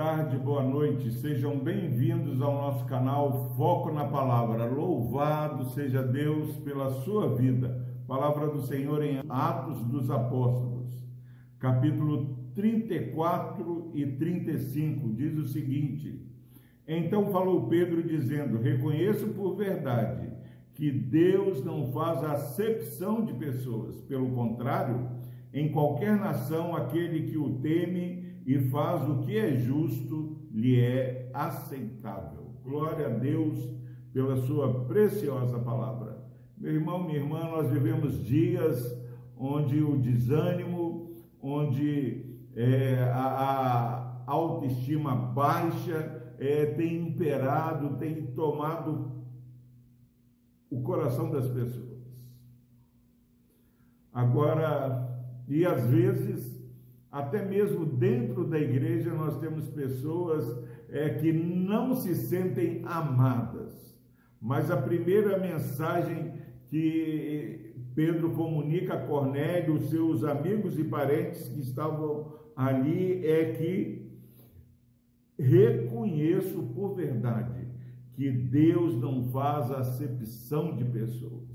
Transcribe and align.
tarde, 0.00 0.38
boa 0.38 0.62
noite. 0.62 1.10
Sejam 1.10 1.58
bem-vindos 1.58 2.40
ao 2.40 2.54
nosso 2.54 2.86
canal 2.86 3.52
Foco 3.54 3.92
na 3.92 4.06
Palavra. 4.06 4.64
Louvado 4.64 5.66
seja 5.74 6.02
Deus 6.02 6.56
pela 6.60 6.88
sua 7.02 7.36
vida. 7.36 7.86
Palavra 8.08 8.48
do 8.48 8.62
Senhor 8.62 9.04
em 9.04 9.20
Atos 9.28 9.84
dos 9.84 10.10
Apóstolos, 10.10 11.06
capítulo 11.58 12.34
34 12.54 13.90
e 13.94 14.06
35, 14.06 15.12
diz 15.12 15.36
o 15.36 15.44
seguinte: 15.44 16.26
Então 16.88 17.30
falou 17.30 17.68
Pedro, 17.68 18.02
dizendo: 18.02 18.56
Reconheço 18.56 19.28
por 19.34 19.54
verdade 19.54 20.30
que 20.72 20.90
Deus 20.90 21.62
não 21.62 21.92
faz 21.92 22.24
acepção 22.24 23.22
de 23.22 23.34
pessoas, 23.34 24.00
pelo 24.00 24.30
contrário, 24.30 25.10
em 25.52 25.70
qualquer 25.70 26.16
nação, 26.16 26.74
aquele 26.74 27.30
que 27.30 27.36
o 27.36 27.58
teme 27.58 28.29
e 28.50 28.58
faz 28.68 29.08
o 29.08 29.18
que 29.18 29.38
é 29.38 29.54
justo, 29.54 30.36
lhe 30.50 30.80
é 30.80 31.30
aceitável. 31.32 32.50
Glória 32.64 33.06
a 33.06 33.10
Deus 33.10 33.70
pela 34.12 34.36
sua 34.38 34.86
preciosa 34.86 35.56
palavra. 35.60 36.18
Meu 36.58 36.74
irmão, 36.74 37.00
minha 37.00 37.20
irmã, 37.20 37.44
nós 37.44 37.70
vivemos 37.70 38.24
dias 38.24 39.00
onde 39.38 39.80
o 39.80 39.96
desânimo, 39.96 41.14
onde 41.40 42.40
é, 42.56 43.04
a, 43.14 43.24
a, 43.24 44.22
autoestima 44.26 45.14
baixa 45.14 46.34
é, 46.36 46.66
tem 46.66 47.06
imperado, 47.06 47.98
tem 47.98 48.26
tomado 48.32 49.12
o 50.68 50.82
coração 50.82 51.30
das 51.30 51.46
pessoas. 51.46 52.00
Agora, 54.12 55.08
e 55.48 55.64
às 55.64 55.86
vezes 55.86 56.59
até 57.10 57.44
mesmo 57.44 57.84
dentro 57.84 58.46
da 58.46 58.58
igreja 58.58 59.12
nós 59.12 59.38
temos 59.38 59.68
pessoas 59.68 60.46
é, 60.88 61.10
que 61.10 61.32
não 61.32 61.94
se 61.94 62.14
sentem 62.14 62.82
amadas. 62.84 63.98
Mas 64.40 64.70
a 64.70 64.76
primeira 64.76 65.38
mensagem 65.38 66.32
que 66.68 67.74
Pedro 67.94 68.30
comunica 68.30 68.94
a 68.94 69.06
Cornélio, 69.06 69.80
seus 69.80 70.22
amigos 70.24 70.78
e 70.78 70.84
parentes 70.84 71.48
que 71.48 71.60
estavam 71.60 72.32
ali, 72.54 73.26
é 73.26 73.52
que 73.52 74.08
reconheço 75.38 76.62
por 76.74 76.94
verdade 76.94 77.66
que 78.14 78.30
Deus 78.30 78.94
não 78.96 79.24
faz 79.24 79.70
acepção 79.70 80.76
de 80.76 80.84
pessoas. 80.84 81.49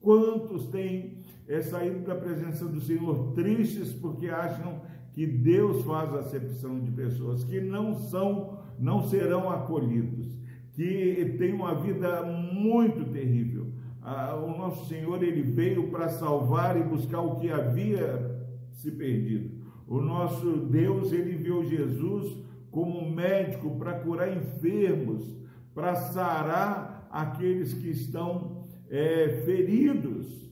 Quantos 0.00 0.66
têm 0.68 1.18
é, 1.46 1.60
saído 1.60 2.00
da 2.00 2.14
presença 2.14 2.64
do 2.64 2.80
Senhor 2.80 3.32
tristes 3.34 3.92
porque 3.92 4.28
acham 4.28 4.80
que 5.12 5.26
Deus 5.26 5.84
faz 5.84 6.14
acepção 6.14 6.80
de 6.80 6.90
pessoas 6.90 7.44
que 7.44 7.60
não 7.60 7.94
são, 7.94 8.60
não 8.78 9.02
serão 9.02 9.50
acolhidos, 9.50 10.38
que 10.72 11.34
têm 11.38 11.52
uma 11.52 11.74
vida 11.74 12.22
muito 12.22 13.04
terrível. 13.12 13.66
Ah, 14.00 14.34
o 14.36 14.56
nosso 14.56 14.88
Senhor 14.88 15.22
ele 15.22 15.42
veio 15.42 15.90
para 15.90 16.08
salvar 16.08 16.78
e 16.78 16.82
buscar 16.82 17.20
o 17.20 17.36
que 17.36 17.50
havia 17.50 18.48
se 18.72 18.90
perdido. 18.90 19.60
O 19.86 20.00
nosso 20.00 20.56
Deus 20.56 21.12
ele 21.12 21.34
enviou 21.34 21.64
Jesus 21.64 22.38
como 22.70 23.10
médico 23.10 23.76
para 23.76 23.98
curar 23.98 24.34
enfermos, 24.34 25.36
para 25.74 25.96
sarar 25.96 27.08
aqueles 27.10 27.74
que 27.74 27.90
estão 27.90 28.59
é, 28.90 29.42
feridos. 29.44 30.50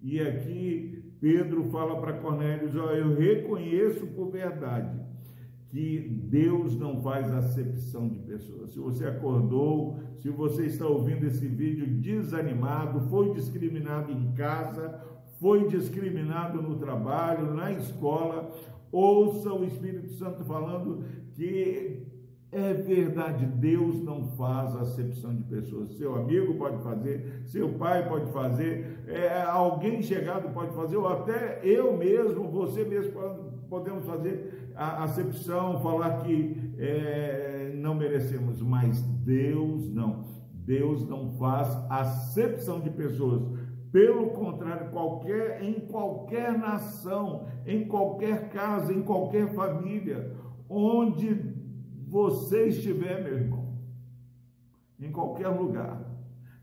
E 0.00 0.20
aqui 0.20 1.02
Pedro 1.20 1.64
fala 1.64 2.00
para 2.00 2.18
Cornélio: 2.18 2.70
ó, 2.80 2.90
eu 2.90 3.16
reconheço 3.16 4.06
por 4.08 4.30
verdade 4.30 5.08
que 5.70 5.98
Deus 6.30 6.76
não 6.76 7.02
faz 7.02 7.30
acepção 7.30 8.08
de 8.08 8.18
pessoas. 8.20 8.70
Se 8.70 8.78
você 8.78 9.04
acordou, 9.06 9.98
se 10.18 10.30
você 10.30 10.64
está 10.66 10.86
ouvindo 10.86 11.26
esse 11.26 11.46
vídeo 11.46 11.86
desanimado, 11.86 13.08
foi 13.08 13.34
discriminado 13.34 14.10
em 14.10 14.32
casa, 14.32 14.98
foi 15.38 15.68
discriminado 15.68 16.62
no 16.62 16.78
trabalho, 16.78 17.54
na 17.54 17.70
escola, 17.72 18.50
ouça 18.90 19.52
o 19.52 19.64
Espírito 19.64 20.10
Santo 20.12 20.42
falando 20.44 21.04
que 21.34 22.02
é 22.50 22.72
verdade, 22.72 23.44
Deus 23.44 24.02
não 24.02 24.24
faz 24.36 24.74
acepção 24.74 25.34
de 25.34 25.42
pessoas. 25.42 25.94
Seu 25.96 26.14
amigo 26.14 26.54
pode 26.54 26.82
fazer, 26.82 27.42
seu 27.44 27.74
pai 27.74 28.08
pode 28.08 28.32
fazer, 28.32 29.04
é, 29.06 29.42
alguém 29.42 30.02
chegado 30.02 30.52
pode 30.54 30.74
fazer, 30.74 30.96
ou 30.96 31.06
até 31.06 31.60
eu 31.62 31.94
mesmo, 31.96 32.48
você 32.48 32.84
mesmo 32.84 33.12
podemos 33.68 34.06
fazer 34.06 34.70
a 34.74 35.04
acepção, 35.04 35.78
falar 35.80 36.22
que 36.22 36.72
é, 36.78 37.72
não 37.74 37.94
merecemos, 37.94 38.62
mas 38.62 39.02
Deus 39.02 39.90
não. 39.92 40.24
Deus 40.52 41.06
não 41.06 41.32
faz 41.32 41.68
acepção 41.90 42.80
de 42.80 42.90
pessoas. 42.90 43.42
Pelo 43.90 44.30
contrário, 44.30 44.90
qualquer, 44.90 45.62
em 45.62 45.80
qualquer 45.80 46.56
nação, 46.58 47.46
em 47.66 47.86
qualquer 47.86 48.50
casa, 48.50 48.92
em 48.92 49.02
qualquer 49.02 49.52
família, 49.54 50.36
onde 50.68 51.57
você 52.08 52.68
estiver, 52.68 53.22
meu 53.22 53.34
irmão, 53.34 53.78
em 54.98 55.12
qualquer 55.12 55.48
lugar, 55.48 56.08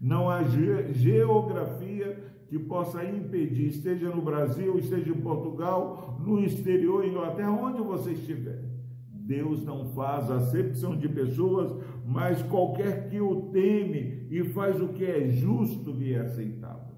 não 0.00 0.28
há 0.28 0.42
geografia 0.42 2.32
que 2.48 2.58
possa 2.58 3.04
impedir, 3.04 3.68
esteja 3.68 4.08
no 4.10 4.22
Brasil, 4.22 4.78
esteja 4.78 5.10
em 5.10 5.20
Portugal, 5.20 6.18
no 6.20 6.40
exterior, 6.40 7.04
Inglaterra, 7.04 7.50
onde 7.50 7.82
você 7.82 8.12
estiver. 8.12 8.62
Deus 9.08 9.64
não 9.64 9.86
faz 9.92 10.30
acepção 10.30 10.96
de 10.96 11.08
pessoas, 11.08 11.72
mas 12.06 12.42
qualquer 12.42 13.08
que 13.08 13.20
o 13.20 13.50
teme 13.50 14.26
e 14.30 14.44
faz 14.44 14.80
o 14.80 14.88
que 14.88 15.04
é 15.04 15.28
justo 15.28 15.92
lhe 15.92 16.12
é 16.12 16.20
aceitável. 16.20 16.94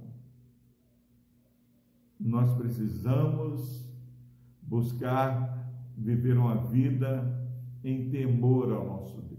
Nós 2.19 2.53
precisamos 2.55 3.89
buscar 4.61 5.71
viver 5.97 6.37
uma 6.37 6.57
vida 6.57 7.36
em 7.87 8.11
temor 8.11 8.73
ao 8.73 8.85
nosso 8.85 9.23
Deus. 9.23 9.37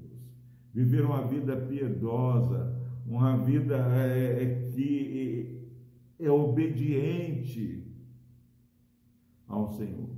Viver 0.74 1.04
uma 1.04 1.28
vida 1.28 1.58
piedosa, 1.58 2.74
uma 3.06 3.36
vida 3.44 3.76
é, 3.76 4.44
é, 4.44 4.70
que 4.72 5.68
é 6.18 6.32
obediente 6.32 7.84
ao 9.48 9.68
Senhor. 9.68 10.16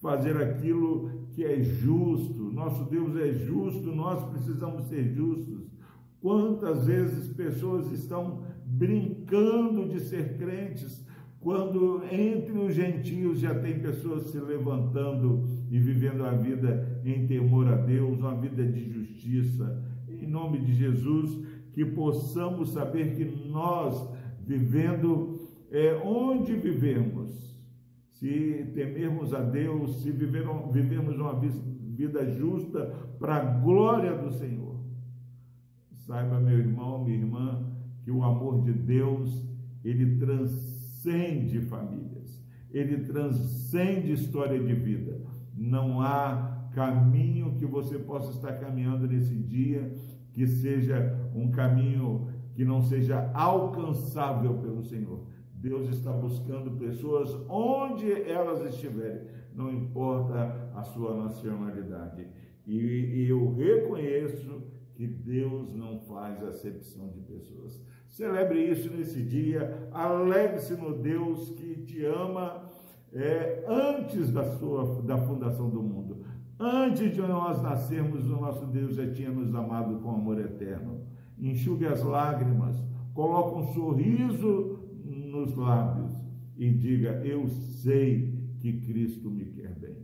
Fazer 0.00 0.36
aquilo 0.36 1.28
que 1.30 1.44
é 1.44 1.62
justo. 1.62 2.50
Nosso 2.50 2.84
Deus 2.90 3.16
é 3.16 3.32
justo, 3.32 3.94
nós 3.94 4.28
precisamos 4.30 4.86
ser 4.86 5.04
justos. 5.14 5.68
Quantas 6.20 6.86
vezes 6.86 7.32
pessoas 7.32 7.92
estão 7.92 8.42
brincando 8.64 9.88
de 9.88 10.00
ser 10.00 10.36
crentes, 10.36 11.06
quando 11.40 12.02
entre 12.10 12.52
os 12.58 12.74
gentios 12.74 13.38
já 13.38 13.54
tem 13.54 13.78
pessoas 13.78 14.24
se 14.24 14.38
levantando 14.40 15.44
e 15.70 15.78
vivendo 15.78 16.24
a 16.24 16.32
vida 16.32 16.97
em 17.04 17.26
temor 17.26 17.68
a 17.68 17.76
Deus, 17.76 18.18
uma 18.18 18.34
vida 18.34 18.64
de 18.64 18.90
justiça. 18.90 19.82
Em 20.08 20.26
nome 20.26 20.58
de 20.58 20.74
Jesus, 20.74 21.44
que 21.72 21.84
possamos 21.84 22.70
saber 22.70 23.16
que 23.16 23.24
nós, 23.48 24.08
vivendo 24.46 25.38
é, 25.70 25.94
onde 26.04 26.54
vivemos, 26.54 27.56
se 28.12 28.70
temermos 28.74 29.32
a 29.32 29.40
Deus, 29.40 30.02
se 30.02 30.10
viver, 30.10 30.44
vivermos 30.72 31.16
uma 31.16 31.38
vida 31.38 32.28
justa 32.30 32.86
para 33.18 33.36
a 33.36 33.44
glória 33.60 34.16
do 34.16 34.32
Senhor. 34.32 34.76
Saiba, 35.94 36.40
meu 36.40 36.58
irmão, 36.58 37.04
minha 37.04 37.18
irmã, 37.18 37.64
que 38.02 38.10
o 38.10 38.24
amor 38.24 38.62
de 38.64 38.72
Deus, 38.72 39.46
ele 39.84 40.18
transcende 40.18 40.78
transcende 40.98 41.60
famílias, 41.60 42.44
ele 42.70 43.04
transcende 43.04 44.12
história 44.12 44.58
de 44.58 44.74
vida. 44.74 45.20
Não 45.56 46.00
há 46.00 46.57
caminho 46.74 47.54
que 47.56 47.66
você 47.66 47.98
possa 47.98 48.30
estar 48.30 48.54
caminhando 48.54 49.06
nesse 49.06 49.34
dia 49.34 49.92
que 50.32 50.46
seja 50.46 51.16
um 51.34 51.50
caminho 51.50 52.28
que 52.54 52.64
não 52.64 52.82
seja 52.82 53.30
alcançável 53.34 54.54
pelo 54.58 54.82
Senhor. 54.82 55.26
Deus 55.54 55.88
está 55.88 56.12
buscando 56.12 56.72
pessoas 56.72 57.34
onde 57.48 58.12
elas 58.12 58.62
estiverem, 58.72 59.26
não 59.54 59.72
importa 59.72 60.70
a 60.74 60.82
sua 60.84 61.14
nacionalidade. 61.16 62.26
E, 62.66 62.76
e 62.76 63.28
eu 63.28 63.54
reconheço 63.54 64.62
que 64.94 65.06
Deus 65.06 65.72
não 65.74 66.00
faz 66.00 66.42
acepção 66.44 67.08
de 67.08 67.20
pessoas. 67.20 67.80
Celebre 68.08 68.60
isso 68.70 68.92
nesse 68.92 69.22
dia, 69.22 69.88
alegre-se 69.92 70.74
no 70.74 70.96
Deus 70.98 71.50
que 71.50 71.82
te 71.82 72.04
ama 72.04 72.68
é, 73.12 73.64
antes 73.66 74.30
da, 74.30 74.44
sua, 74.56 75.02
da 75.02 75.18
fundação 75.18 75.68
do 75.70 75.82
mundo. 75.82 76.24
Antes 76.60 77.14
de 77.14 77.20
nós 77.20 77.62
nascermos, 77.62 78.28
o 78.28 78.40
nosso 78.40 78.66
Deus 78.66 78.96
já 78.96 79.08
tinha 79.12 79.30
nos 79.30 79.54
amado 79.54 80.00
com 80.00 80.10
amor 80.10 80.40
eterno. 80.40 81.06
Enxugue 81.38 81.86
as 81.86 82.02
lágrimas, 82.02 82.76
coloque 83.14 83.60
um 83.60 83.72
sorriso 83.72 84.80
nos 85.04 85.54
lábios 85.54 86.12
e 86.56 86.68
diga: 86.70 87.24
Eu 87.24 87.46
sei 87.46 88.36
que 88.58 88.80
Cristo 88.80 89.30
me 89.30 89.44
quer 89.46 89.72
bem. 89.74 89.96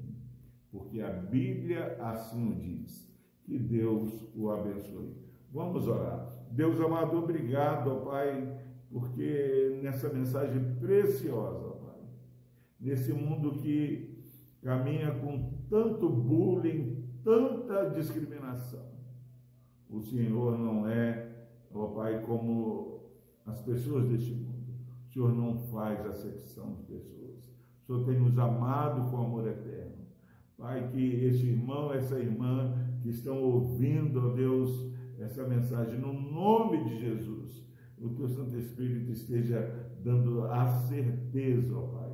porque 0.70 1.00
a 1.00 1.10
Bíblia 1.10 1.96
assim 2.00 2.50
o 2.50 2.54
diz. 2.54 3.12
Que 3.44 3.58
Deus 3.58 4.08
o 4.34 4.50
abençoe. 4.50 5.12
Vamos 5.52 5.86
orar. 5.86 6.32
Deus 6.50 6.80
amado, 6.80 7.16
obrigado, 7.16 7.90
ó 7.90 7.96
Pai, 7.96 8.58
porque 8.90 9.80
nessa 9.82 10.08
mensagem 10.08 10.74
preciosa, 10.80 11.66
ó 11.66 11.70
Pai, 11.72 12.00
nesse 12.80 13.12
mundo 13.12 13.52
que 13.56 14.13
caminha 14.64 15.12
com 15.12 15.52
tanto 15.68 16.08
bullying, 16.08 17.04
tanta 17.22 17.90
discriminação, 17.90 18.94
o 19.90 20.00
Senhor 20.00 20.58
não 20.58 20.88
é, 20.88 21.28
ó 21.72 21.88
Pai, 21.88 22.22
como 22.22 23.10
as 23.44 23.60
pessoas 23.60 24.08
deste 24.08 24.32
mundo. 24.32 24.64
O 25.06 25.12
Senhor 25.12 25.34
não 25.34 25.58
faz 25.58 26.04
acepção 26.06 26.74
de 26.76 26.82
pessoas. 26.84 27.44
O 27.82 27.86
Senhor 27.86 28.04
tem 28.06 28.18
nos 28.18 28.38
amado 28.38 29.10
com 29.10 29.18
amor 29.18 29.46
eterno. 29.46 30.06
Pai, 30.56 30.88
que 30.88 31.26
este 31.26 31.46
irmão, 31.46 31.92
essa 31.92 32.18
irmã 32.18 32.74
que 33.02 33.10
estão 33.10 33.42
ouvindo, 33.42 34.30
ó 34.30 34.34
Deus, 34.34 34.90
essa 35.18 35.46
mensagem, 35.46 36.00
no 36.00 36.12
nome 36.14 36.82
de 36.84 37.00
Jesus, 37.00 37.62
o 38.00 38.08
teu 38.10 38.28
Santo 38.28 38.56
Espírito 38.56 39.12
esteja 39.12 39.92
dando 40.02 40.44
a 40.44 40.66
certeza, 40.66 41.76
ó 41.76 41.82
Pai, 41.82 42.12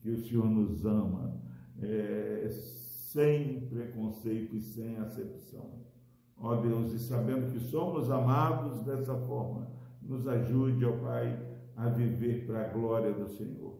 que 0.00 0.10
o 0.10 0.18
Senhor 0.18 0.48
nos 0.48 0.86
ama, 0.86 1.47
é, 1.82 2.46
sem 2.48 3.60
preconceito 3.68 4.56
e 4.56 4.60
sem 4.60 4.96
acepção. 4.96 5.86
Ó 6.36 6.56
Deus, 6.56 6.92
e 6.92 6.98
sabendo 6.98 7.50
que 7.50 7.58
somos 7.58 8.10
amados 8.10 8.82
dessa 8.82 9.14
forma, 9.14 9.68
nos 10.02 10.26
ajude, 10.26 10.84
ó 10.84 10.92
Pai, 10.92 11.38
a 11.76 11.88
viver 11.88 12.46
para 12.46 12.66
a 12.66 12.68
glória 12.68 13.12
do 13.12 13.28
Senhor. 13.28 13.78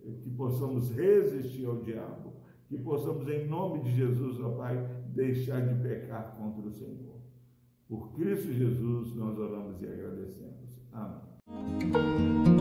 Que 0.00 0.30
possamos 0.30 0.90
resistir 0.90 1.64
ao 1.64 1.76
diabo, 1.76 2.32
que 2.68 2.76
possamos, 2.76 3.28
em 3.28 3.46
nome 3.46 3.80
de 3.80 3.94
Jesus, 3.94 4.40
ó 4.40 4.50
Pai, 4.50 4.84
deixar 5.08 5.60
de 5.60 5.80
pecar 5.80 6.36
contra 6.36 6.66
o 6.66 6.72
Senhor. 6.72 7.20
Por 7.88 8.12
Cristo 8.14 8.52
Jesus, 8.52 9.14
nós 9.14 9.38
oramos 9.38 9.80
e 9.80 9.86
agradecemos. 9.86 10.80
Amém. 10.92 12.51